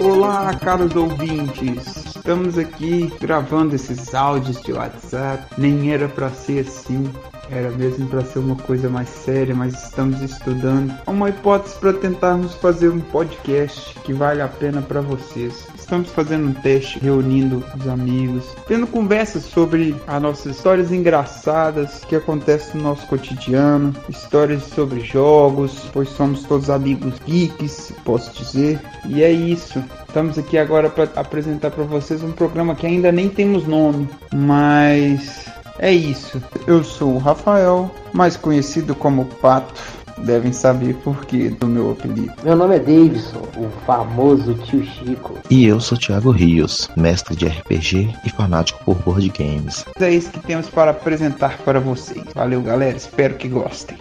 [0.00, 2.06] Olá, caros ouvintes.
[2.06, 5.44] Estamos aqui gravando esses áudios de WhatsApp.
[5.56, 7.08] Nem era para ser assim.
[7.50, 12.54] Era mesmo para ser uma coisa mais séria, mas estamos estudando uma hipótese para tentarmos
[12.54, 15.66] fazer um podcast que vale a pena para vocês.
[15.74, 22.14] Estamos fazendo um teste, reunindo os amigos, tendo conversas sobre as nossas histórias engraçadas que
[22.14, 28.80] acontecem no nosso cotidiano, histórias sobre jogos, pois somos todos amigos geeks, posso dizer.
[29.08, 29.82] E é isso.
[30.06, 35.50] Estamos aqui agora para apresentar para vocês um programa que ainda nem temos nome, mas
[35.80, 36.40] é isso.
[36.66, 39.74] Eu sou o Rafael, mais conhecido como Pato.
[40.18, 42.34] Devem saber por que do meu apelido.
[42.44, 45.38] Meu nome é Davidson, o famoso tio Chico.
[45.48, 49.86] E eu sou Thiago Rios, mestre de RPG e fanático por board games.
[49.98, 52.24] É isso que temos para apresentar para vocês.
[52.34, 52.96] Valeu, galera.
[52.96, 53.96] Espero que gostem.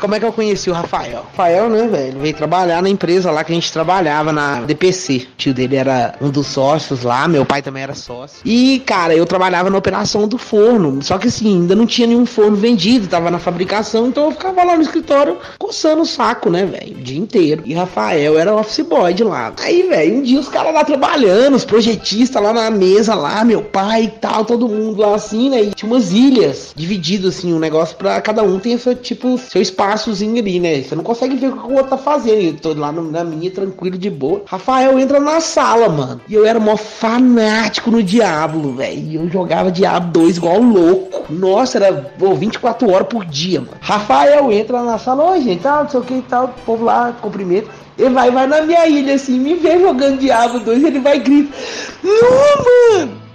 [0.00, 1.24] Como é que eu conheci o Rafael?
[1.30, 5.26] Rafael, né, velho, veio trabalhar na empresa lá que a gente trabalhava na DPC.
[5.32, 8.40] O tio dele era um dos sócios lá, meu pai também era sócio.
[8.44, 11.02] E, cara, eu trabalhava na operação do forno.
[11.02, 14.62] Só que assim, ainda não tinha nenhum forno vendido, tava na fabricação, então eu ficava
[14.64, 17.62] lá no escritório coçando o saco, né, velho, o dia inteiro.
[17.64, 19.52] E Rafael era office boy de lá.
[19.60, 23.62] Aí, velho, um dia os caras lá trabalhando, os projetistas lá na mesa lá, meu
[23.62, 25.62] pai e tal, todo mundo lá assim, né?
[25.62, 29.60] E tinha umas ilhas dividido assim, um negócio pra cada um tem seu tipo, seu
[29.88, 30.82] espaçozinho ali, né?
[30.82, 32.42] Você não consegue ver o que o outro tá fazendo.
[32.42, 34.42] Eu tô lá na minha, tranquilo, de boa.
[34.46, 36.20] Rafael entra na sala, mano.
[36.28, 38.98] E eu era mó fanático no Diablo, velho.
[38.98, 41.32] E eu jogava Diablo 2 igual louco.
[41.32, 43.72] Nossa, era pô, 24 horas por dia, mano.
[43.80, 46.46] Rafael entra na sala, oi, gente, tal, não sei o que e tal.
[46.46, 47.70] O povo lá, cumprimento.
[47.98, 51.20] Ele vai, vai na minha ilha assim, me vê jogando Diablo 2, ele vai e
[51.20, 51.56] grita:
[52.02, 53.28] Não, mano!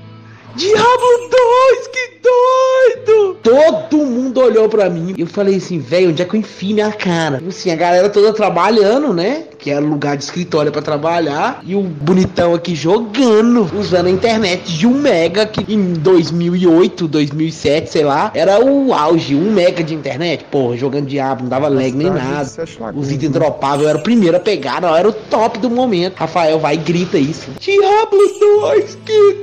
[0.56, 3.38] Diablo 2, que doido!
[3.42, 4.03] Todo
[4.34, 6.92] mundo olhou pra mim e eu falei assim, velho, onde é que eu enfio minha
[6.92, 7.42] cara?
[7.48, 9.44] Assim, a galera toda trabalhando, né?
[9.60, 11.62] Que era lugar de escritório pra trabalhar.
[11.64, 17.92] E o bonitão aqui jogando, usando a internet de 1 mega, que em 2008, 2007,
[17.92, 20.46] sei lá, era o auge, 1 mega de internet.
[20.50, 22.50] Porra, jogando Diablo, não dava lag nem nada.
[22.96, 26.16] Os itens dropavam, eu era o primeiro a pegar, eu era o top do momento.
[26.18, 27.52] Rafael vai e grita isso.
[27.60, 29.36] Diablo 2, que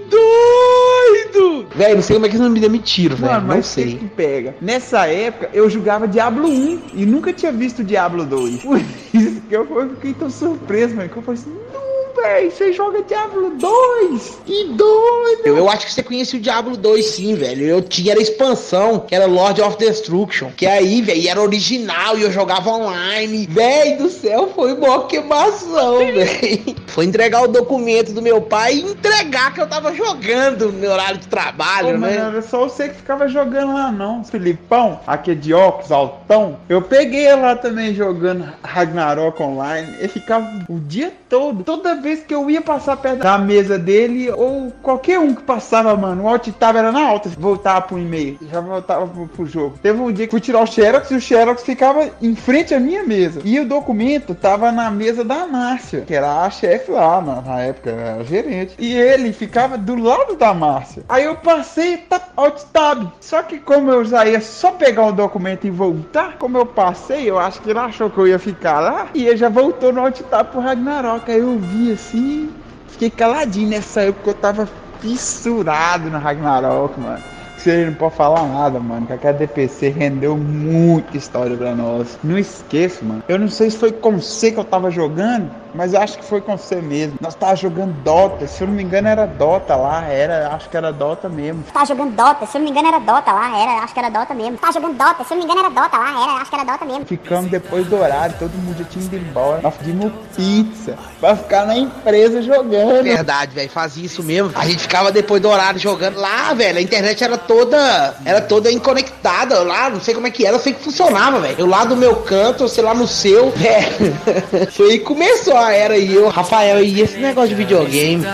[1.11, 1.67] doido!
[1.75, 3.33] Velho, não sei como é que eles não me demitiram, velho.
[3.35, 3.97] Mano, Não sei.
[3.97, 4.55] que pega.
[4.61, 8.63] Nessa época, eu jogava Diablo 1 e nunca tinha visto Diablo 2.
[8.63, 8.79] Por
[9.15, 9.67] isso que eu
[9.97, 11.09] fiquei tão surpreso, mano.
[11.09, 11.81] Que eu falei assim, não,
[12.23, 14.39] velho, você joga Diablo 2?
[14.45, 15.43] Que doido!
[15.45, 17.65] Eu, eu acho que você conhecia o Diablo 2 sim, velho.
[17.65, 20.51] Eu tinha era a expansão, que era Lord of Destruction.
[20.57, 23.47] Que aí, velho, era original e eu jogava online.
[23.47, 26.77] Velho do céu, foi mó queimação, velho.
[26.89, 30.91] Foi entregar o documento do meu pai e entregar que eu tava jogando no meu
[30.91, 32.17] horário de trabalho, mano, né?
[32.17, 34.25] era só você que ficava jogando lá, não.
[34.25, 36.59] Filipão, aqui é de óculos, altão.
[36.69, 39.95] Eu peguei lá também jogando Ragnarok online.
[39.99, 41.63] Ele ficava o dia todo.
[41.63, 45.97] Toda vez que eu ia passar perto da mesa dele, ou qualquer um que passava,
[45.97, 47.31] mano, o alt tab era na alta.
[47.39, 48.39] Voltava pro e-mail.
[48.51, 49.79] Já voltava pro, pro jogo.
[49.83, 52.81] Teve um dia que fui tirar o Xerox e o Xerox ficava em frente à
[52.81, 53.41] minha mesa.
[53.45, 57.91] E o documento tava na mesa da Márcia, que era a chefe lá, na época,
[57.91, 58.75] era gerente.
[58.79, 61.03] E ele ficava do lado da Márcia.
[61.09, 63.11] Aí eu passei tá, alt tab.
[63.21, 67.29] Só que como eu já ia só pegar o documento e voltar, como eu passei,
[67.29, 69.09] eu acho que ele achou que eu ia ficar lá.
[69.15, 71.31] E ele já voltou no alt tab pro Ragnarok.
[71.31, 72.53] Aí eu vi assim,
[72.89, 74.69] fiquei caladinho nessa época eu tava
[75.01, 77.23] fissurado no Ragnarok, mano.
[77.61, 79.07] Você não pode falar nada, mano.
[79.07, 82.19] Que a DPC rendeu muita história pra nós.
[82.25, 83.23] Não esqueço, mano.
[83.29, 86.25] Eu não sei se foi com você que eu tava jogando, mas eu acho que
[86.25, 87.19] foi com você mesmo.
[87.21, 88.47] Nós tava jogando Dota.
[88.47, 90.05] Se eu não me engano, era Dota lá.
[90.07, 91.63] Era, acho que era Dota mesmo.
[91.73, 94.09] Tá jogando Dota, se eu não me engano era Dota lá, era, acho que era
[94.09, 94.59] Dota mesmo.
[94.59, 96.65] Tá jogando Dota, se eu não me engano era Dota lá, era, acho que era
[96.65, 97.07] Dota mesmo.
[97.07, 99.61] Ficamos depois do horário, todo mundo já tinha ido embora.
[99.63, 103.03] Nós pedimos pizza pra ficar na empresa jogando.
[103.03, 104.51] Verdade, velho, fazia isso mesmo.
[104.55, 106.79] A gente ficava depois do horário jogando lá, velho.
[106.79, 108.15] A internet era toda.
[108.25, 111.57] Era toda inconectada lá, não sei como é que era, sei que funcionava, velho.
[111.59, 114.17] Eu lá do meu canto, sei lá no seu, velho.
[114.71, 118.25] Foi aí que começou a era e eu, Rafael, e esse negócio de videogame.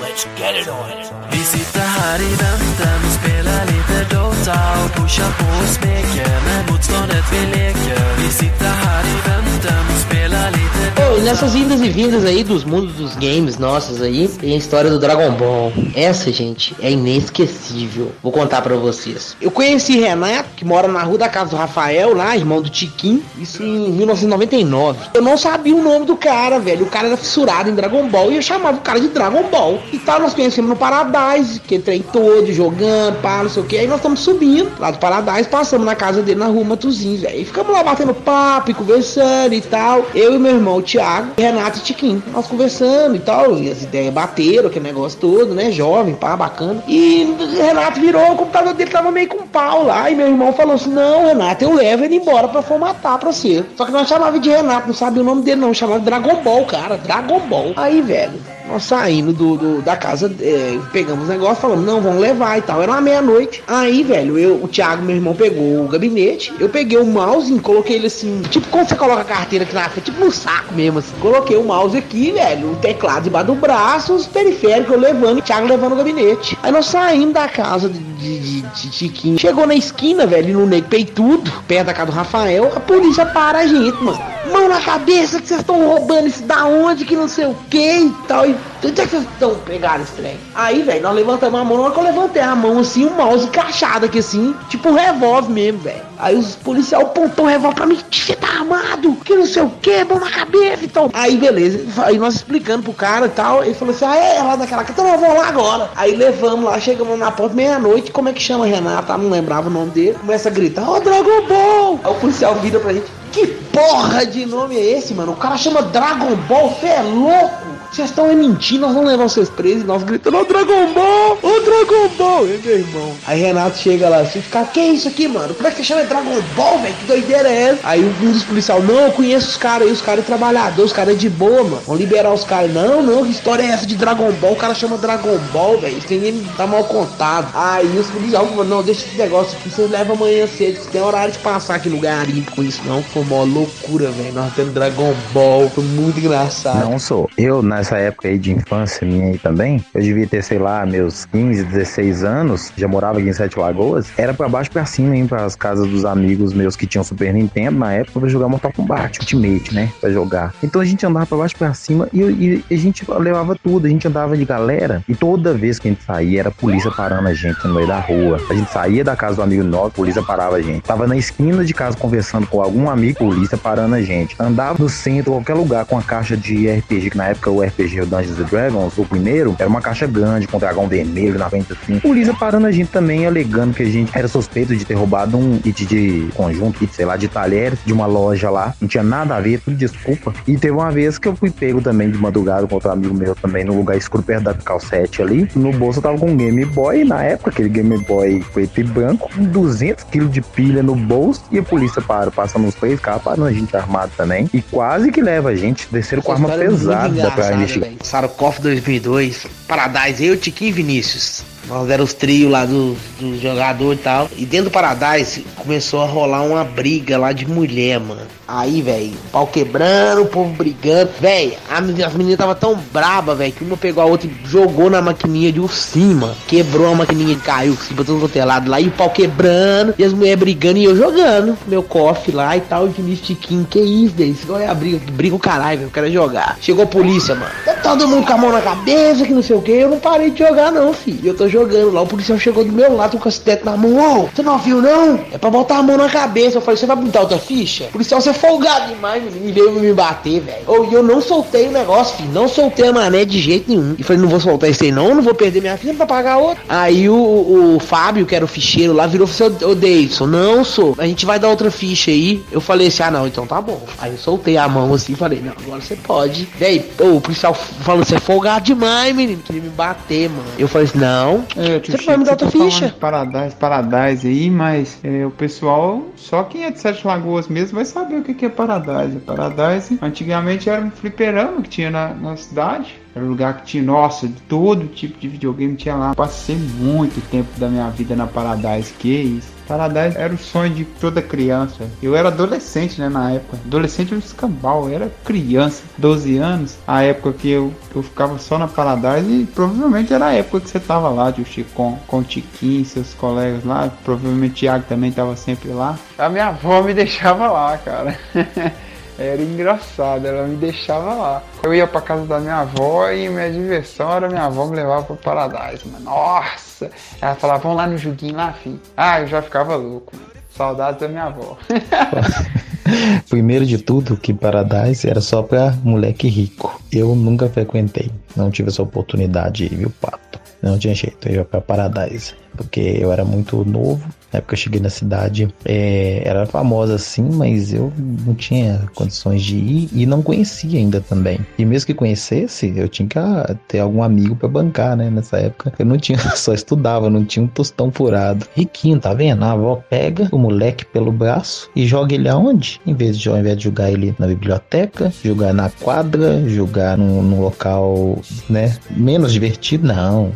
[0.00, 1.30] Let's get it on.
[1.30, 7.24] Vi sitter här i väntan och spelar lite Dota och pushar på smeker med motståndet
[7.32, 8.16] vi leker.
[8.18, 12.64] Vi sitter här i väntan och spelar lite Ô, nessas indas e vindas aí dos
[12.64, 15.72] mundos dos games nossos aí, tem a história do Dragon Ball.
[15.94, 18.12] Essa, gente, é inesquecível.
[18.22, 19.36] Vou contar pra vocês.
[19.40, 23.22] Eu conheci Renato, que mora na rua da casa do Rafael, lá, irmão do Tiquinho,
[23.38, 25.08] isso em 1999.
[25.14, 26.84] Eu não sabia o nome do cara, velho.
[26.84, 29.80] O cara era fissurado em Dragon Ball e eu chamava o cara de Dragon Ball.
[29.92, 33.78] E tal, nós conhecemos no Paradise, que entrei todo, jogando, pá, não sei o que.
[33.78, 37.40] Aí nós estamos subindo lá do Paradise, passamos na casa dele na rua Matuzinhos, velho.
[37.40, 40.04] E ficamos lá batendo papo e conversando e tal.
[40.14, 42.22] Eu e meu irmão, o Thiago, Renato e Tiquinho.
[42.32, 45.70] Nós conversando e tal, e as ideias bateram, aquele negócio todo, né?
[45.70, 46.82] Jovem, pá, bacana.
[46.88, 50.10] E Renato virou, o computador dele tava meio com pau lá.
[50.10, 53.64] E meu irmão falou assim: Não, Renato, eu levo ele embora pra formatar pra você.
[53.76, 55.72] Só que nós chamava de Renato, não sabia o nome dele, não.
[55.72, 56.96] Chamava Dragon Ball, cara.
[56.96, 57.72] Dragon Ball.
[57.76, 58.40] Aí, velho,
[58.74, 62.62] nós saindo do, do- da casa, é, pegamos o negócio, falamos, não, vamos levar e
[62.62, 62.82] tal.
[62.82, 63.62] Era uma meia-noite.
[63.66, 67.60] Aí, velho, eu, o Thiago, meu irmão, pegou o gabinete, eu peguei o mouse e
[67.60, 70.74] coloquei ele assim, tipo quando você coloca a carteira aqui na frente, tipo no saco
[70.74, 71.12] mesmo, assim.
[71.20, 75.42] Coloquei o mouse aqui, velho, o teclado debaixo do braço, os periféricos eu levando o
[75.42, 76.58] Thiago levando o gabinete.
[76.62, 77.88] Aí nós saímos da casa
[78.24, 79.38] de, de, Tiquinho.
[79.38, 83.58] Chegou na esquina, velho, no Nego Peitudo, perto da casa do Rafael, a polícia para
[83.58, 84.20] a gente, mano.
[84.50, 87.98] Mão na cabeça que vocês estão roubando isso da onde, que não sei o que
[87.98, 88.48] e tal.
[88.48, 88.56] E
[88.88, 90.38] onde é que vocês estão pegando esse trem?
[90.54, 93.10] Aí, velho, nós levantamos a mão, na hora que eu levantei a mão assim, o
[93.10, 96.02] mouse encaixado aqui assim, tipo um revólver mesmo, velho.
[96.18, 99.70] Aí os policiais apontou o revólver pra mim, você tá armado, que não sei o
[99.70, 101.10] que, mão na cabeça e tal.
[101.12, 104.56] Aí, beleza, aí nós explicando pro cara e tal, ele falou assim, ah, é, lá
[104.56, 105.90] daquela casa, então nós vamos lá agora.
[105.96, 109.12] Aí levamos lá, chegamos na porta, meia-noite, como é que chama Renato?
[109.12, 112.00] Ah, não lembrava o nome dele, começa a gritar, ó, Dragon Ball!
[112.04, 115.32] Aí o policial vira pra gente, que porra de nome é esse, mano?
[115.32, 117.63] O cara chama Dragon Ball, você é louco?
[117.94, 119.84] Vocês estão aí mentindo, nós vamos levar vocês presos.
[119.84, 123.12] Nós gritando, ô Dragon Ball, ô Dragon Ball, e meu irmão.
[123.24, 125.54] Aí Renato chega lá assim, fica, que isso aqui, mano?
[125.54, 126.92] Como é que você chama de Dragon Ball, velho?
[126.92, 127.80] Que doideira é essa?
[127.84, 130.92] Aí um dos policiais, não, eu conheço os caras aí, os caras é trabalhador, os
[130.92, 131.82] caras é de boa, mano.
[131.86, 132.74] Vão liberar os caras.
[132.74, 134.54] Não, não, que história é essa de Dragon Ball?
[134.54, 135.96] O cara chama Dragon Ball, velho.
[135.96, 137.46] Isso ninguém tá mal contado.
[137.54, 141.32] Aí os policiais não, deixa esse negócio aqui, vocês levam amanhã cedo, que tem horário
[141.32, 143.04] de passar aqui no garimpo com isso, não.
[143.04, 144.32] Foi uma loucura, velho.
[144.32, 146.90] Nós temos Dragon Ball, foi muito engraçado.
[146.90, 147.30] Não sou.
[147.38, 151.26] Eu, nessa época aí de infância minha aí também, eu devia ter, sei lá, meus
[151.26, 155.26] 15, 16 anos, já morava aqui em Sete Lagoas, era pra baixo pra cima, hein,
[155.26, 159.20] pras casas dos amigos meus que tinham Super Nintendo na época pra jogar Mortal Kombat,
[159.20, 160.54] Ultimate, né, pra jogar.
[160.62, 163.90] Então a gente andava pra baixo pra cima e, e a gente levava tudo, a
[163.90, 167.28] gente andava de galera e toda vez que a gente saía era a polícia parando
[167.28, 168.40] a gente no meio da rua.
[168.48, 170.82] A gente saía da casa do amigo nosso, a polícia parava a gente.
[170.82, 174.34] Tava na esquina de casa conversando com algum amigo, polícia parando a gente.
[174.38, 178.00] Andava no centro, qualquer lugar com a caixa de RPG, que na época o RPG
[178.00, 181.48] o Dungeons and Dragons, o primeiro, era uma caixa grande com um dragão vermelho na
[181.48, 181.98] frente assim.
[182.00, 185.58] Polícia parando a gente também, alegando que a gente era suspeito de ter roubado um
[185.58, 188.74] kit de conjunto, kit, sei lá, de talheres de uma loja lá.
[188.80, 190.32] Não tinha nada a ver, tudo desculpa.
[190.46, 193.34] E teve uma vez que eu fui pego também de madrugada com outro amigo meu
[193.34, 195.48] também, no lugar escuro perto da calcete ali.
[195.54, 198.84] No bolso eu tava com um Game Boy, na época, aquele Game Boy preto e
[198.84, 201.42] branco, com 200 quilos de pilha no bolso.
[201.50, 204.48] E a polícia parou, passando uns três carros, parando a gente armado também.
[204.52, 207.96] E quase que leva a gente, desceram com arma pesada pra velho.
[208.02, 211.42] Sarukoff 2002, Paradise, eu, Tiquinho e Vinícius.
[211.66, 214.30] Nós éramos os trios lá do, do jogador e tal.
[214.36, 218.26] E dentro do Paradise começou a rolar uma briga lá de mulher, mano.
[218.46, 221.10] Aí, velho, pau quebrando, o povo brigando.
[221.20, 225.00] Velho, as meninas tava tão braba, velho, que uma pegou a outra e jogou na
[225.00, 226.34] maquininha de cima.
[226.46, 228.80] Quebrou a maquininha caiu, assim, pra todo quanto é lado lá.
[228.80, 231.56] E o pau quebrando, e as mulheres brigando e eu jogando.
[231.66, 233.66] Meu cofre lá e tal, de Vinícius Tiquinho.
[233.68, 234.32] Que isso, velho?
[234.32, 235.00] Isso não é a briga.
[235.12, 235.88] Briga o caralho, velho.
[235.88, 236.58] Eu quero jogar.
[236.60, 237.50] Chegou a polícia, mano.
[237.64, 239.72] Tá todo mundo com a mão na cabeça, que não sei o que.
[239.72, 241.20] Eu não parei de jogar, não, filho.
[241.24, 242.02] Eu tô jogando lá.
[242.02, 243.94] O policial chegou do meu lado com o cacetete na mão.
[243.94, 245.18] Ô, você não viu, não?
[245.32, 246.58] É pra botar a mão na cabeça.
[246.58, 247.84] Eu falei, você vai botar outra ficha?
[247.84, 249.48] O policial, você é folgado demais, menino.
[249.48, 250.90] E veio me bater, velho.
[250.90, 252.32] E eu não soltei o negócio, filho.
[252.32, 253.94] Não soltei a mané de jeito nenhum.
[253.98, 255.14] E falei, não vou soltar esse aí, não.
[255.14, 256.62] Não vou perder minha filha pra pagar outra.
[256.68, 259.74] Aí o, o, o Fábio, que era o ficheiro lá, virou e falou assim, ô
[259.74, 260.94] Davidson, não sou.
[260.98, 262.42] A gente vai dar outra ficha aí.
[262.50, 263.80] Eu falei assim, ah, não, então tá bom.
[263.98, 266.48] Aí eu soltei a mão assim e falei, não, agora você pode.
[266.58, 269.42] Véi, o policial falou, você é folgado demais, menino.
[269.42, 270.44] Queria me bater, mano.
[270.58, 271.44] Eu falei assim, não.
[271.56, 272.94] É, Você vai me dar tá outra falando ficha?
[272.98, 277.84] Paradise, Paradise aí, mas é, o pessoal, só quem é de Sete Lagoas mesmo vai
[277.84, 279.18] saber o que que é Paradise.
[279.20, 282.98] Paradise antigamente era um fliperama que tinha na, na cidade.
[283.14, 286.14] Era um lugar que tinha, nossa, de todo tipo de videogame tinha lá.
[286.14, 289.53] Passei muito tempo da minha vida na Paradise, que isso.
[289.66, 291.84] Paradise era o sonho de toda criança.
[292.02, 293.58] Eu era adolescente, né, na época.
[293.64, 296.76] Adolescente no escambau, eu era criança, 12 anos.
[296.86, 300.70] A época que eu, eu ficava só na Paradise e provavelmente era a época que
[300.70, 301.44] você tava lá, de
[301.74, 303.90] com, com o Tiquinho, seus colegas lá.
[304.04, 305.98] Provavelmente o Thiago também tava sempre lá.
[306.18, 308.18] A minha avó me deixava lá, cara.
[309.18, 311.42] Era engraçado, ela me deixava lá.
[311.62, 315.04] Eu ia pra casa da minha avó e minha diversão era minha avó me levar
[315.04, 316.04] pro Paradise, mano.
[316.04, 316.90] Nossa!
[317.20, 318.80] Ela falava, vamos lá no joguinho lá, filho.
[318.96, 320.28] Ah, eu já ficava louco, mano.
[320.50, 321.56] Saudades da minha avó.
[323.30, 326.80] Primeiro de tudo, que Paradise era só pra moleque rico.
[326.92, 328.10] Eu nunca frequentei.
[328.36, 330.40] Não tive essa oportunidade, viu, Pato?
[330.62, 332.34] Não tinha jeito, eu ia pra Paradise.
[332.56, 337.22] Porque eu era muito novo na época eu cheguei na cidade, é, era famosa assim,
[337.22, 337.92] mas eu
[338.26, 341.38] não tinha condições de ir e não conhecia ainda também.
[341.56, 345.08] E mesmo que conhecesse, eu tinha que ah, ter algum amigo para bancar, né?
[345.08, 348.46] Nessa época eu não tinha, só estudava, não tinha um tostão furado.
[348.56, 349.44] Riquinho, tá vendo?
[349.44, 352.80] A avó pega o moleque pelo braço e joga ele aonde?
[352.84, 357.22] Em vez de, ao invés de jogar ele na biblioteca, jogar na quadra, jogar num,
[357.22, 358.18] num local,
[358.50, 358.76] né?
[358.90, 360.32] Menos divertido, não.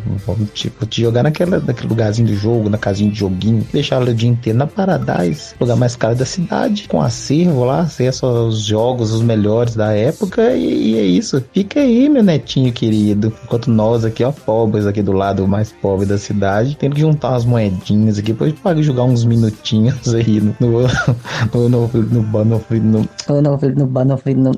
[0.54, 3.66] Tipo, te jogar naquela, naquele lugarzinho do jogo, na casinha de joguinho.
[3.72, 7.64] Deixa deixar ela o dia inteiro na Paradise, lugar mais caro da cidade, com acervo
[7.64, 11.42] lá, acesso aos jogos, os melhores da época, e, e, é isso.
[11.52, 13.32] Fica aí, meu netinho querido.
[13.44, 17.30] Enquanto nós aqui, ó, pobres aqui do lado mais pobre da cidade, tendo que juntar
[17.30, 22.86] umas moedinhas aqui, depois pode jogar uns minutinhos aí no no no no no Battlefield
[22.86, 24.52] no ou no no Battlefield no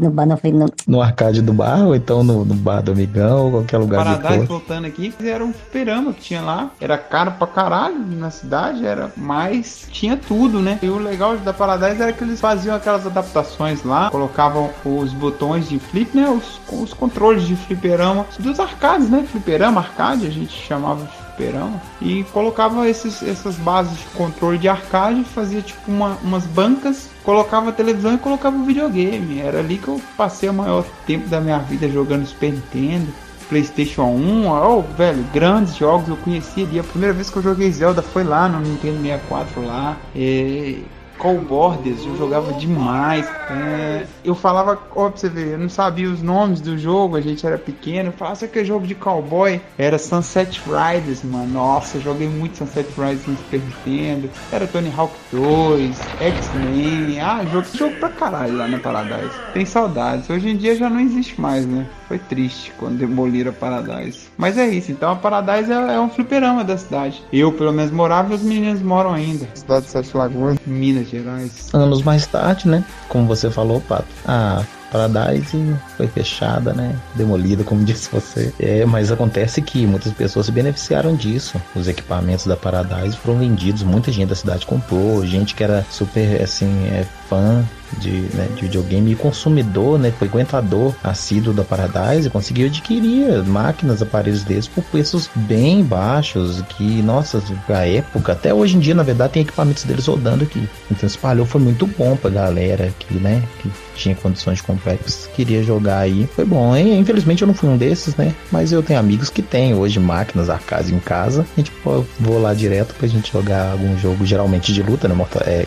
[0.00, 3.50] no Battlefield no no arcade do bar ou então no, no bar do amigão ou
[3.50, 7.98] qualquer lugar Paradise voltando aqui, era um fliperama que tinha lá, era caro pra caralho
[7.98, 9.86] na cidade era mais.
[9.90, 10.78] tinha tudo, né?
[10.82, 15.68] E o legal da Paradise era que eles faziam aquelas adaptações lá, colocavam os botões
[15.68, 16.28] de flip, né?
[16.28, 19.26] Os, os controles de fliperama dos arcades, né?
[19.30, 21.80] Fliperama, arcade, a gente chamava de fliperama.
[22.00, 27.72] E colocava esses, essas bases de controle de arcade, fazia tipo uma, umas bancas colocava
[27.72, 29.40] televisão e colocava o videogame.
[29.40, 33.12] Era ali que eu passei o maior tempo da minha vida jogando Super Nintendo.
[33.48, 36.78] PlayStation 1, oh, velho, grandes jogos eu conhecia ali.
[36.78, 39.96] A primeira vez que eu joguei Zelda foi lá no Nintendo 64 lá.
[40.14, 40.84] E
[41.18, 43.26] Call Borders, eu jogava demais.
[43.50, 47.20] É, eu falava, ó, pra você ver, eu não sabia os nomes do jogo, a
[47.20, 48.08] gente era pequeno.
[48.08, 49.60] Eu falava, aqui é jogo de cowboy.
[49.78, 51.52] Era Sunset Riders, mano.
[51.52, 54.30] Nossa, joguei muito Sunset Riders no Super Nintendo.
[54.52, 57.20] Era Tony Hawk 2, X-Men.
[57.20, 59.34] Ah, jogo, jogo pra caralho lá na Paradise.
[59.52, 60.28] Tem saudades.
[60.28, 61.86] Hoje em dia já não existe mais, né?
[62.08, 64.28] Foi triste quando demoliram a Paradise.
[64.36, 67.22] Mas é isso, então a Paradise é, é um fliperama da cidade.
[67.32, 69.48] Eu, pelo menos, morava e os meninos moram ainda.
[69.54, 71.68] Cidade de Sete Lagoas, Minas Gerais.
[71.72, 72.84] Anos mais tarde, né?
[73.08, 74.06] Como você falou, Pato.
[74.26, 76.94] A Paradise foi fechada, né?
[77.16, 78.52] Demolida, como disse você.
[78.60, 81.60] É, mas acontece que muitas pessoas se beneficiaram disso.
[81.74, 86.40] Os equipamentos da Paradise foram vendidos, muita gente da cidade comprou, gente que era super,
[86.40, 87.64] assim, é, fã
[87.98, 94.42] de, né, de videogame e consumidor, né, frequentador assíduo da Paradise, conseguiu adquirir máquinas, aparelhos
[94.42, 99.34] desses por preços bem baixos, que, nossa, pra época, até hoje em dia, na verdade,
[99.34, 100.68] tem equipamentos deles rodando aqui.
[100.90, 104.96] Então espalhou, foi muito bom pra galera que, né, que tinha condições de comprar
[105.34, 106.28] queria jogar aí.
[106.34, 106.98] Foi bom, hein?
[106.98, 108.34] Infelizmente eu não fui um desses, né?
[108.50, 111.46] Mas eu tenho amigos que têm hoje máquinas arcades em casa.
[111.56, 115.14] A gente pô, vou lá direto pra gente jogar algum jogo, geralmente de luta, né?
[115.14, 115.66] Mortal, é,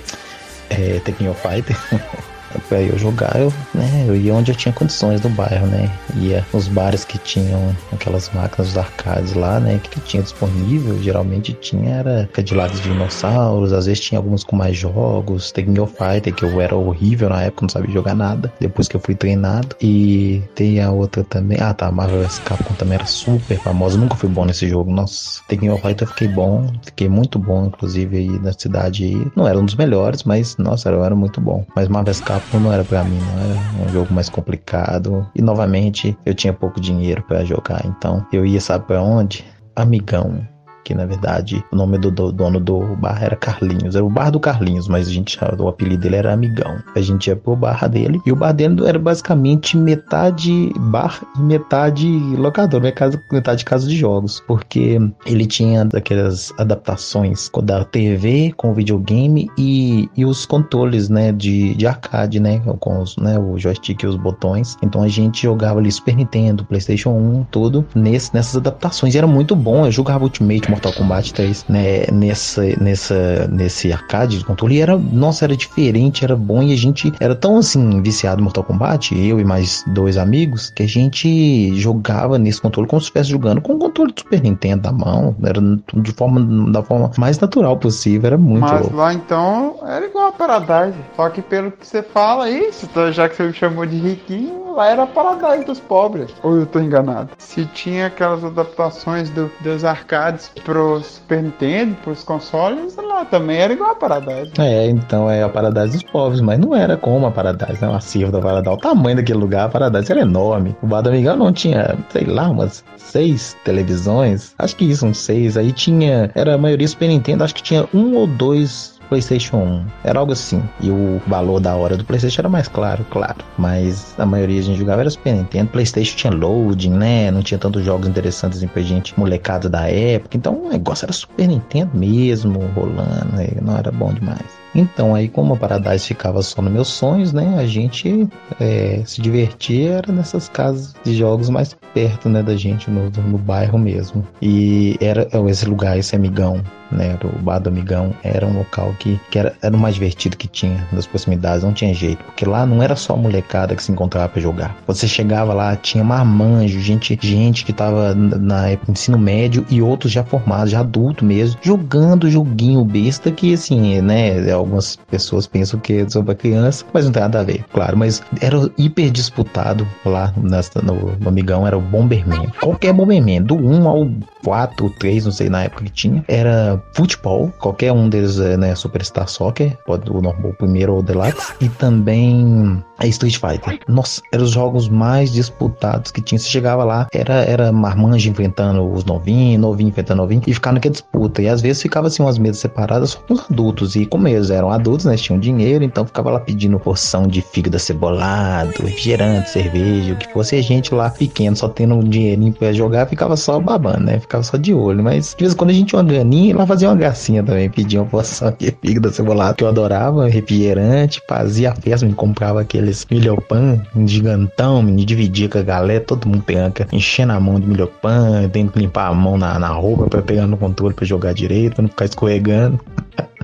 [0.70, 1.78] é, Tekken Fighter.
[2.68, 5.92] pra eu jogar, eu, né, eu ia onde eu tinha condições do bairro, né?
[6.16, 9.80] Ia nos bares que tinham aquelas máquinas dos arcades lá, né?
[9.84, 14.56] Que, que tinha disponível, geralmente tinha era Cadillacs de dinossauros, às vezes tinha alguns com
[14.56, 18.88] mais jogos, Tekken Fighter, que eu era horrível na época, não sabia jogar nada, depois
[18.88, 19.76] que eu fui treinado.
[19.82, 24.16] E tem a outra também, ah tá, Marvel vs Capcom também era super famosa, nunca
[24.16, 25.42] fui bom nesse jogo, nossa.
[25.48, 29.28] Tekken Fighter eu fiquei bom, fiquei muito bom, inclusive aí na cidade.
[29.36, 31.66] Não era um dos melhores, mas nossa, eu era muito bom.
[31.76, 35.30] Mas Marvel vs Capcom não era para mim, não era um jogo mais complicado.
[35.36, 39.46] E novamente, eu tinha pouco dinheiro para jogar, então eu ia sabe para onde?
[39.76, 40.48] Amigão
[40.88, 44.32] que na verdade o nome do, do, dono do bar era Carlinhos, era o bar
[44.32, 46.82] do Carlinhos, mas a gente o apelido dele era Amigão.
[46.96, 51.42] A gente ia pro bar dele e o bar dele era basicamente metade bar e
[51.42, 58.74] metade locador, metade, metade casa de jogos, porque ele tinha daquelas adaptações da TV com
[58.74, 64.04] videogame e, e os controles, né, de, de arcade, né, com os, né, o joystick
[64.04, 64.78] e os botões.
[64.82, 69.16] Então a gente jogava ali Super Nintendo, PlayStation 1, tudo nesse, nessas adaptações.
[69.16, 74.38] E era muito bom, eu jogava Ultimate Mortal Kombat 3, né, nessa, nessa, nesse arcade
[74.38, 74.76] de controle.
[74.76, 78.44] E era, nossa, era diferente, era bom e a gente era tão assim viciado em
[78.44, 83.06] Mortal Kombat, eu e mais dois amigos, que a gente jogava nesse controle como se
[83.06, 87.10] estivesse jogando com o controle do Super Nintendo da mão, era de forma da forma
[87.18, 88.96] mais natural possível, era muito Mas louco.
[88.96, 90.98] lá então era igual a Paradise.
[91.16, 94.74] Só que pelo que você fala, isso, tá, já que você me chamou de riquinho,
[94.74, 96.34] lá era a Paradise dos pobres.
[96.44, 97.30] Ou eu tô enganado?
[97.38, 103.72] Se tinha aquelas adaptações do, dos arcades pro Super Nintendo, pros consoles, lá também era
[103.72, 104.52] igual a Paradise.
[104.60, 107.88] É, então é a Paradise dos povos, mas não era como a Paradise, né?
[107.88, 108.76] O acervo da Paradise.
[108.76, 110.76] O tamanho daquele lugar, a Paradise era enorme.
[110.82, 114.54] O Bar do Amigão não tinha, sei lá, umas seis televisões.
[114.60, 115.56] Acho que isso, uns seis.
[115.56, 119.86] Aí tinha, era a maioria Super Nintendo, acho que tinha um ou dois PlayStation 1.
[120.04, 120.62] Era algo assim.
[120.80, 123.38] E o valor da hora do PlayStation era mais claro, claro.
[123.58, 125.70] Mas a maioria a gente jogava era Super Nintendo.
[125.72, 127.32] PlayStation tinha loading, né?
[127.32, 130.38] Não tinha tantos jogos interessantes assim pra gente molecada da época.
[130.38, 133.36] Então o negócio era Super Nintendo mesmo, rolando.
[133.36, 133.50] Né?
[133.62, 134.68] Não era bom demais.
[134.76, 137.58] Então, aí como a Paradise ficava só nos meus sonhos, né?
[137.58, 142.92] A gente é, se divertia era nessas casas de jogos mais perto, né, da gente,
[142.92, 144.26] no, no bairro mesmo.
[144.40, 146.62] E era esse lugar, esse amigão,
[146.92, 147.18] né?
[147.24, 150.48] O bar do amigão era um local que, que era, era o mais divertido que
[150.48, 152.24] tinha nas proximidades, não tinha jeito.
[152.24, 154.76] Porque lá não era só molecada que se encontrava pra jogar.
[154.86, 160.12] Você chegava lá, tinha marmanjo, gente, gente que tava na época ensino médio e outros
[160.12, 164.52] já formados, já adulto mesmo, jogando joguinho besta que assim, né?
[164.52, 167.98] Algumas pessoas pensam que é só criança, mas não tem nada a ver, claro.
[167.98, 172.50] Mas era hiper disputado lá nessa, no, no Amigão, era o Bomberman.
[172.60, 174.10] Qualquer Bomberman, do 1 ao
[174.44, 178.76] 4, 3, não sei na época que tinha, era futebol, qualquer um deles é né,
[178.76, 183.80] Superstar Soccer, pode o normal, o primeiro ou o Deluxe, e também Street Fighter.
[183.88, 186.40] Nossa, eram os jogos mais disputados que tinha.
[186.40, 190.94] Você chegava lá, era, era marmanjo enfrentando os novinhos, novinho enfrentando novinho, e ficava naquela
[190.94, 191.42] disputa.
[191.42, 193.96] E às vezes ficava assim umas mesas separadas só com os adultos.
[193.96, 195.16] E como eles eram adultos, né?
[195.16, 200.56] Tinham dinheiro, então ficava lá pedindo porção de fígado cebolado, refrigerante, cerveja, o que fosse.
[200.56, 204.20] E a gente lá pequeno, só tendo um dinheirinho pra jogar, ficava só babando, né?
[204.20, 205.04] Ficava só de olho.
[205.04, 207.70] Mas de vez em quando a gente tinha uma graninha, lá fazia uma gracinha também,
[207.70, 213.06] pedia uma porção de fígado cebolado, que eu adorava, refrigerante, fazia festa, me comprava aqueles
[213.10, 217.68] milhopan, um gigantão, me dividia com a galera, todo mundo pegando, enchendo a mão de
[217.68, 221.34] milhopan, tendo que limpar a mão na, na roupa pra pegar no controle pra jogar
[221.34, 222.80] direito, pra não ficar escorregando.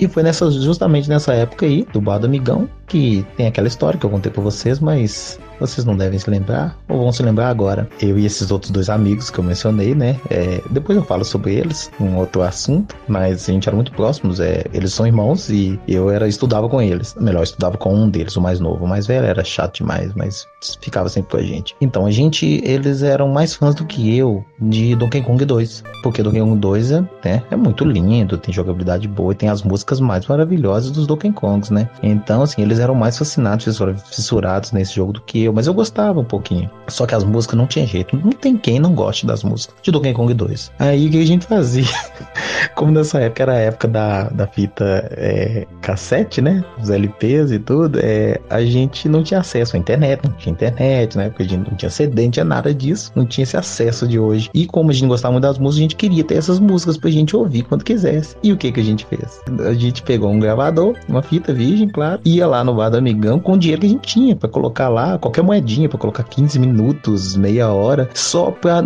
[0.00, 3.96] E foi nessa, justamente nessa época aí, do Bar do Amigão, que tem aquela história
[3.96, 7.48] que eu contei pra vocês, mas vocês não devem se lembrar, ou vão se lembrar
[7.48, 7.88] agora.
[8.00, 10.18] Eu e esses outros dois amigos que eu mencionei, né?
[10.30, 14.40] É, depois eu falo sobre eles, um outro assunto, mas a gente era muito próximos.
[14.40, 17.14] É, eles são irmãos e eu era estudava com eles.
[17.20, 18.84] Melhor, estudava com um deles, o mais novo.
[18.84, 20.46] O mais velho era chato demais, mas
[20.80, 21.74] ficava sempre com a gente.
[21.80, 25.84] Então a gente, eles eram mais fãs do que eu de Donkey Kong 2.
[26.02, 29.62] Porque Donkey Kong 2 é, né, é muito lindo, tem jogabilidade boa e tem as
[29.62, 31.88] músicas mais maravilhosas dos Donkey Kongs, né?
[32.02, 33.66] Então, assim, eles eram mais fascinados,
[34.10, 36.70] fissurados nesse jogo do que eu, mas eu gostava um pouquinho.
[36.88, 38.16] Só que as músicas não tinha jeito.
[38.16, 40.72] Não tem quem não goste das músicas de Donkey Kong 2.
[40.78, 41.84] Aí o que a gente fazia?
[42.74, 46.64] Como nessa época era a época da, da fita é, cassete, né?
[46.80, 51.16] Os LPs e tudo, é, a gente não tinha acesso à internet, não tinha internet,
[51.16, 51.28] né?
[51.28, 54.18] Porque a gente não tinha CD, não tinha nada disso, não tinha esse acesso de
[54.18, 54.50] hoje.
[54.54, 57.10] E como a gente gostava muito das músicas, a gente queria ter essas músicas pra
[57.10, 58.36] gente ouvir quando quisesse.
[58.42, 59.40] E o que que a gente fez?
[59.66, 63.38] A gente pegou um gravador, uma fita virgem, claro, ia lá no bar do amigão
[63.38, 66.58] com o dinheiro que a gente tinha pra colocar lá, qualquer moedinha pra colocar 15
[66.58, 68.82] minutos, meia hora, só pra,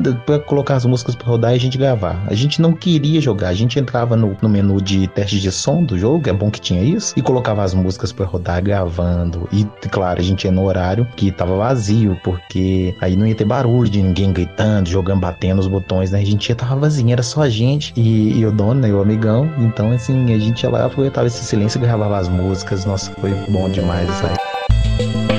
[0.47, 2.23] colocar as músicas pra rodar e a gente gravar.
[2.27, 5.83] A gente não queria jogar, a gente entrava no, no menu de teste de som
[5.83, 9.49] do jogo, é bom que tinha isso, e colocava as músicas pra rodar gravando.
[9.53, 13.45] E claro, a gente ia no horário que tava vazio, porque aí não ia ter
[13.45, 16.21] barulho de ninguém gritando, jogando, batendo os botões, né?
[16.21, 19.01] A gente ia tava vazio, era só a gente e, e o dono, né, o
[19.01, 19.51] amigão.
[19.59, 22.85] Então, assim, a gente ia lá, aproveitava esse silêncio e gravava as músicas.
[22.85, 25.36] Nossa, foi bom demais isso aí.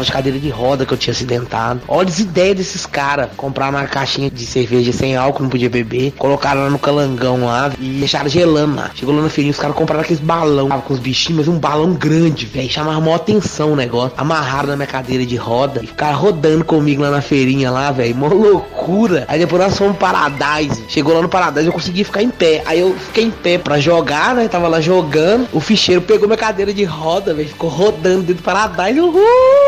[0.00, 1.82] Tava de cadeira de roda que eu tinha acidentado.
[1.86, 3.28] Olha as ideias desses caras.
[3.36, 6.12] Compraram uma caixinha de cerveja sem álcool, não podia beber.
[6.16, 8.90] Colocaram lá no calangão lá e deixaram gelando lá.
[8.94, 10.68] Chegou lá na feirinha, os caras compraram aqueles balão.
[10.68, 12.70] Tava com os bichinhos, mas um balão grande, velho.
[12.70, 14.12] Chamava maior atenção o negócio.
[14.16, 18.16] Amarraram na minha cadeira de roda e ficaram rodando comigo lá na feirinha lá, velho.
[18.16, 19.26] Mó loucura.
[19.28, 20.84] Aí depois nós fomos Paradise.
[20.88, 22.62] Chegou lá no Paradise, eu consegui ficar em pé.
[22.64, 24.48] Aí eu fiquei em pé pra jogar, né?
[24.48, 25.46] Tava lá jogando.
[25.52, 27.48] O ficheiro pegou minha cadeira de roda, velho.
[27.48, 28.98] Ficou rodando dentro do Paradise.
[28.98, 29.59] Uhul!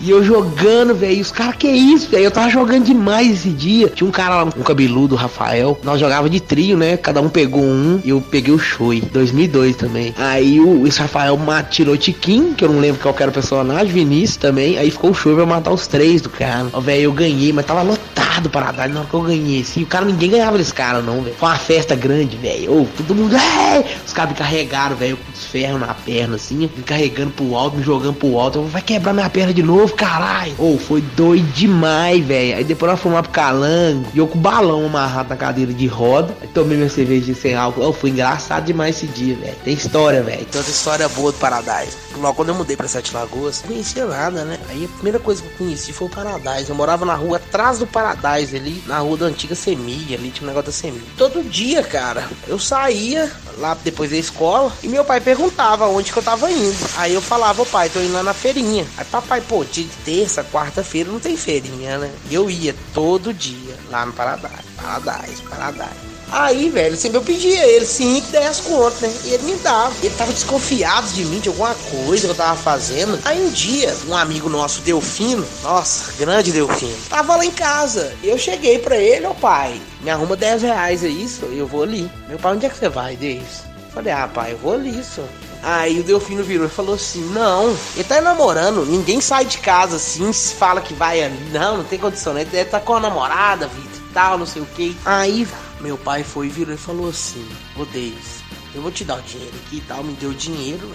[0.00, 1.20] E eu jogando, velho.
[1.20, 2.24] Os caras, que isso, velho?
[2.24, 3.88] Eu tava jogando demais esse dia.
[3.88, 5.78] Tinha um cara lá, um cabeludo, Rafael.
[5.82, 6.96] Nós jogava de trio, né?
[6.96, 9.00] Cada um pegou um e eu peguei o Shui.
[9.00, 10.14] 2002 também.
[10.18, 11.38] Aí o, esse Rafael
[11.70, 13.92] tirou o Tiquinho, que eu não lembro qual era o personagem.
[13.92, 14.78] Vinícius também.
[14.78, 16.66] Aí ficou o Shui pra matar os três do cara.
[16.72, 19.82] Ó, velho, eu ganhei, mas tava lotado para dar na hora que eu ganhei, assim.
[19.82, 21.36] O cara, ninguém ganhava desse cara, não, velho.
[21.36, 22.88] Foi uma festa grande, velho.
[22.96, 23.84] Todo mundo, é!
[24.06, 26.56] Os caras me carregaram, velho, com os ferros na perna, assim.
[26.56, 28.58] Me carregando pro alto, me jogando pro alto.
[28.58, 30.54] Eu, vai quebrar minha perna de novo, caralho.
[30.58, 32.56] Ô, foi doido demais, velho.
[32.56, 34.06] Aí depois nós fomos lá pro calango.
[34.14, 36.36] E eu com o balão amarrado na cadeira de roda.
[36.40, 37.82] Aí tomei minha cerveja sem álcool.
[37.88, 39.56] Ô, foi engraçado demais esse dia, velho.
[39.64, 40.44] Tem história, velho.
[40.46, 41.96] Tanta história boa do Paradise.
[42.16, 44.58] Logo quando eu mudei pra Sete Lagoas, não conhecia nada, né?
[44.68, 46.70] Aí a primeira coisa que eu conheci foi o Paradise.
[46.70, 50.44] Eu morava na rua atrás do Paradise ali, na rua da antiga Semilha, ali tinha
[50.44, 51.04] um negócio da Semilha.
[51.16, 56.18] Todo dia, cara, eu saía lá depois da escola e meu pai perguntava onde que
[56.18, 56.76] eu tava indo.
[56.96, 58.86] Aí eu falava, ô pai, tô indo lá na feirinha.
[58.96, 62.10] Aí papai, pô, de terça, quarta-feira não tem feirinha, né?
[62.30, 66.14] E eu ia todo dia lá no Paradise, Paradise, Paradise.
[66.30, 69.14] Aí, velho, sempre eu pedia ele 5, 10 contas, né?
[69.24, 69.94] E ele me dava.
[70.02, 73.18] Ele tava desconfiado de mim, de alguma coisa que eu tava fazendo.
[73.24, 78.12] Aí um dia, um amigo nosso, Delfino, nossa, grande Delfino, tava lá em casa.
[78.22, 81.46] Eu cheguei pra ele, ô pai, me arruma 10 reais, é isso?
[81.46, 82.10] Eu vou ali.
[82.28, 83.64] Meu pai, onde é que você vai, Deis?
[83.92, 85.28] Falei, ah, pai, eu vou ali, senhor.
[85.62, 89.96] Aí o Delfino virou e falou assim: Não, ele tá namorando, ninguém sai de casa
[89.96, 91.38] assim, se fala que vai ali.
[91.50, 92.42] Não, não tem condição, né?
[92.42, 94.94] Ele deve tá com a namorada, Vitor, tal, não sei o que.
[95.06, 95.48] Aí
[95.80, 98.42] meu pai foi, virou e falou assim: Ô Deis,
[98.74, 100.04] eu vou te dar o dinheiro aqui e tal.
[100.04, 100.86] Me deu o dinheiro.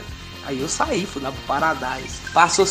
[0.46, 2.20] Aí eu saí, fui lá pro Paradise.
[2.32, 2.66] Passou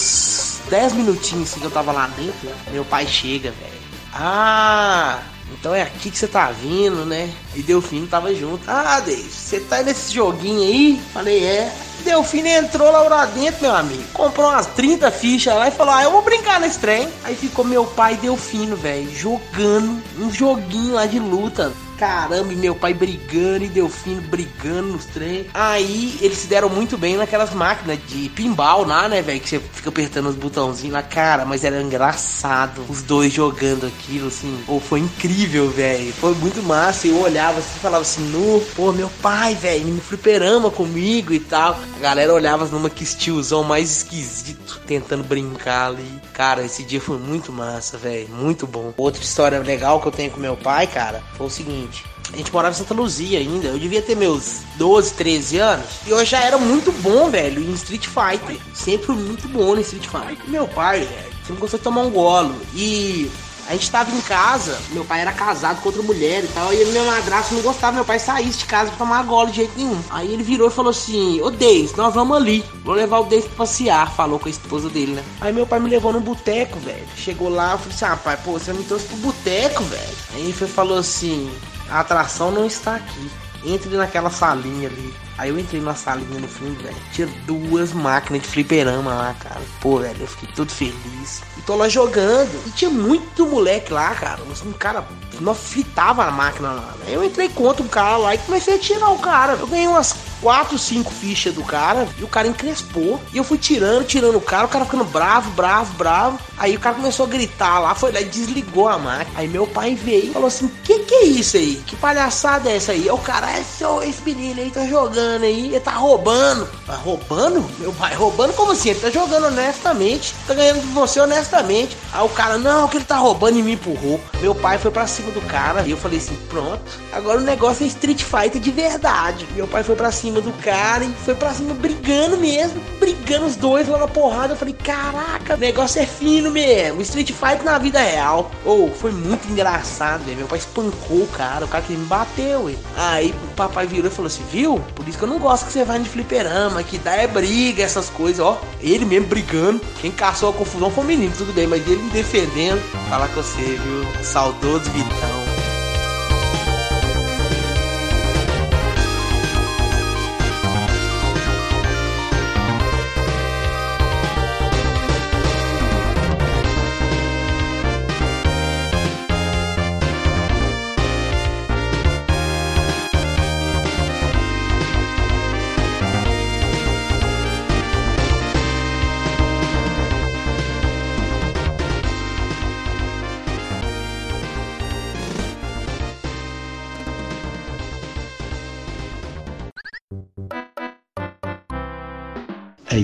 [0.70, 2.48] 10 minutinhos assim que eu tava lá dentro.
[2.70, 3.78] Meu pai chega, velho.
[4.14, 5.20] Ah,
[5.52, 7.30] então é aqui que você tá vindo, né?
[7.54, 8.62] E Delfino tava junto.
[8.66, 11.00] Ah, Deis, você tá nesse joguinho aí?
[11.12, 11.72] Falei, é.
[12.04, 14.04] Delfino entrou lá, lá dentro, meu amigo.
[14.12, 17.08] Comprou umas 30 fichas lá e falou: Ah, eu vou brincar nesse trem.
[17.24, 21.72] Aí ficou meu pai Delfino, velho, jogando um joguinho lá de luta.
[21.98, 25.46] Caramba, e meu pai brigando e Delfino brigando nos trem.
[25.52, 29.40] Aí eles se deram muito bem naquelas máquinas de pinball lá, né, velho?
[29.40, 32.84] Que você fica apertando os botãozinhos lá, cara, mas era engraçado.
[32.88, 34.62] Os dois jogando aquilo, assim.
[34.64, 36.12] Pô, foi incrível, velho.
[36.12, 37.08] Foi muito massa.
[37.08, 41.40] Eu olhava assim e falava assim, no, pô, meu pai, velho, no fliperama comigo e
[41.40, 41.80] tal.
[41.96, 46.20] A galera olhava numa que estilzão mais esquisito, tentando brincar ali.
[46.32, 48.28] Cara, esse dia foi muito massa, velho.
[48.28, 48.94] Muito bom.
[48.96, 51.87] Outra história legal que eu tenho com meu pai, cara, foi o seguinte.
[52.32, 53.68] A gente morava em Santa Luzia ainda.
[53.68, 55.86] Eu devia ter meus 12, 13 anos.
[56.06, 58.58] E eu já era muito bom, velho, em Street Fighter.
[58.74, 60.48] Sempre muito bom no Street Fighter.
[60.48, 62.54] Meu pai, velho, sempre gostou de tomar um golo.
[62.74, 63.30] E
[63.68, 66.82] a gente tava em casa, meu pai era casado com outra mulher e tal, e
[66.86, 70.00] meu madrasto não gostava, meu pai saísse de casa pra tomar golo de jeito nenhum.
[70.08, 73.44] Aí ele virou e falou assim: Ô Deis, nós vamos ali, vou levar o Deis
[73.44, 75.24] pra passear, falou com a esposa dele, né?
[75.38, 77.06] Aí meu pai me levou no boteco, velho.
[77.14, 80.16] Chegou lá, eu falei assim: ah, pai, pô, você me trouxe pro boteco, velho.
[80.32, 81.50] Aí ele falou assim:
[81.90, 83.30] a atração não está aqui.
[83.64, 85.14] Entre naquela salinha ali.
[85.36, 86.96] Aí eu entrei na salinha no fundo, velho.
[87.12, 89.60] Tinha duas máquinas de fliperama lá, cara.
[89.80, 91.42] Pô, velho, eu fiquei todo feliz.
[91.56, 92.50] E tô lá jogando.
[92.66, 94.40] E tinha muito moleque lá, cara.
[94.64, 95.04] Um cara
[95.40, 96.94] não fritava a máquina lá.
[97.00, 97.06] Né?
[97.08, 99.54] Eu entrei contra um cara lá e comecei a tirar o cara.
[99.54, 103.20] Eu ganhei umas 4, 5 fichas do cara e o cara encrespou.
[103.32, 106.38] E eu fui tirando, tirando o cara, o cara ficando bravo, bravo, bravo.
[106.56, 109.38] Aí o cara começou a gritar lá, foi lá e desligou a máquina.
[109.38, 111.82] Aí meu pai veio e falou assim: Que que é isso aí?
[111.86, 113.08] Que palhaçada é essa aí?
[113.10, 116.68] O cara, é só esse menino aí tá jogando aí, ele tá roubando.
[116.86, 117.64] Tá roubando?
[117.78, 118.90] Meu pai, roubando como assim?
[118.90, 121.96] Ele tá jogando honestamente, tá ganhando de você honestamente.
[122.12, 124.20] Aí o cara, não, que ele tá roubando e me empurrou.
[124.40, 127.84] Meu pai foi pra cima do cara e eu falei assim: Pronto, agora o negócio
[127.84, 129.46] é Street Fighter de verdade.
[129.54, 133.56] Meu pai foi pra cima do cara e foi pra cima brigando mesmo, brigando os
[133.56, 134.52] dois lá na porrada.
[134.52, 137.00] Eu falei: Caraca, o negócio é fino mesmo.
[137.02, 138.50] Street Fighter na vida real.
[138.64, 140.36] Ou oh, foi muito engraçado, velho.
[140.36, 142.78] Meu pai espancou o cara, o cara que me bateu, hein?
[142.96, 144.78] Aí o papai virou e falou assim: Viu?
[144.94, 147.82] Por isso que eu não gosto que você vá de fliperama, que dá é briga,
[147.82, 148.60] essas coisas, ó.
[148.80, 149.80] Ele mesmo brigando.
[150.00, 152.80] Quem caçou a confusão foi o menino, tudo bem, mas ele me defendendo.
[153.08, 154.24] Falar com você, viu?
[154.24, 155.47] Saudoso Vitão.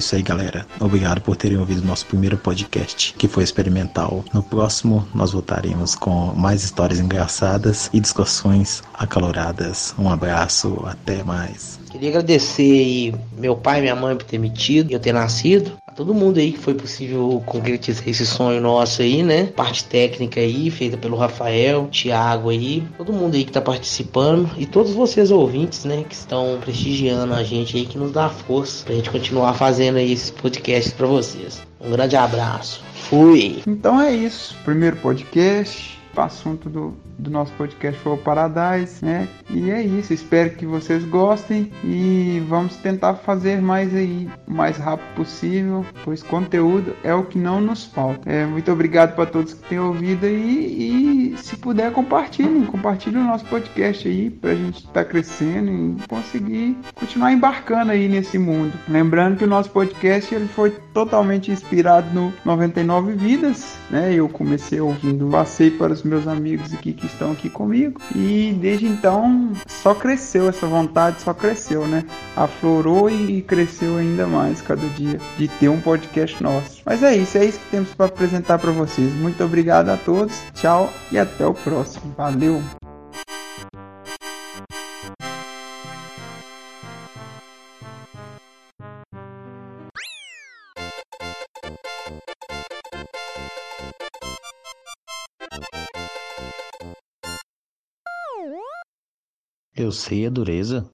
[0.05, 0.67] Isso aí, galera.
[0.79, 4.25] Obrigado por terem ouvido nosso primeiro podcast, que foi experimental.
[4.33, 9.95] No próximo, nós voltaremos com mais histórias engraçadas e discussões acaloradas.
[9.99, 11.84] Um abraço, até mais.
[11.95, 15.75] Queria agradecer meu pai e minha mãe por ter me tido eu ter nascido.
[15.87, 19.47] A todo mundo aí que foi possível concretizar esse sonho nosso aí, né?
[19.47, 24.67] Parte técnica aí, feita pelo Rafael, Thiago aí, todo mundo aí que tá participando e
[24.67, 26.03] todos vocês ouvintes, né?
[26.03, 30.11] Que estão prestigiando a gente aí, que nos dá força pra gente continuar fazendo aí
[30.11, 31.63] esses podcasts pra vocês.
[31.81, 32.83] Um grande abraço.
[33.09, 33.63] Fui!
[33.69, 34.57] Então é isso.
[34.65, 35.97] Primeiro podcast.
[36.17, 39.29] O assunto do, do nosso podcast o Paradise, né?
[39.51, 40.13] E é isso.
[40.13, 46.23] Espero que vocês gostem e vamos tentar fazer mais aí o mais rápido possível, pois
[46.23, 48.29] conteúdo é o que não nos falta.
[48.29, 53.27] É, muito obrigado para todos que têm ouvido aí e se puder compartilhem, compartilhem o
[53.27, 58.39] nosso podcast aí para a gente estar tá crescendo e conseguir continuar embarcando aí nesse
[58.39, 58.73] mundo.
[58.89, 64.15] Lembrando que o nosso podcast ele foi totalmente inspirado no 99 Vidas, né?
[64.15, 68.87] Eu comecei ouvindo, passei para os meus amigos aqui que estão aqui comigo e desde
[68.87, 72.05] então só cresceu essa vontade, só cresceu, né?
[72.37, 76.83] Aflorou e cresceu ainda mais cada dia de ter um podcast nosso.
[76.85, 79.13] Mas é isso, é isso que temos para apresentar para vocês.
[79.15, 82.15] Muito obrigado a todos, tchau e até o próximo.
[82.17, 82.84] Valeu!
[99.77, 100.89] Eu sei a dureza